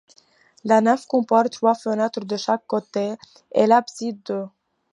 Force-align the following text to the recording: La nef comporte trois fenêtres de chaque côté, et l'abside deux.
La 0.63 0.81
nef 0.81 1.05
comporte 1.05 1.51
trois 1.51 1.75
fenêtres 1.75 2.25
de 2.25 2.35
chaque 2.35 2.65
côté, 2.65 3.13
et 3.53 3.67
l'abside 3.67 4.19
deux. 4.23 4.47